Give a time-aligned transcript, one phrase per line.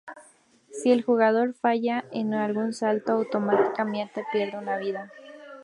[0.71, 5.11] Si el jugador falla en algún salto, automáticamente pierde una vida.